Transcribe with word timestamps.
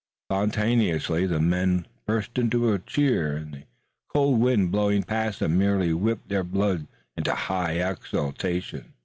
Spontaneously 0.31 1.27
the 1.27 1.39
men 1.39 1.85
burst 2.07 2.39
into 2.39 2.73
a 2.73 2.79
cheer, 2.79 3.37
and 3.37 3.53
the 3.53 3.63
cold 4.11 4.39
wind 4.39 4.71
blowing 4.71 5.03
past 5.03 5.41
them 5.41 5.59
merely 5.59 5.93
whipped 5.93 6.27
their 6.27 6.43
blood 6.43 6.87
into 7.15 7.35
high 7.35 7.73
exaltation. 7.73 8.93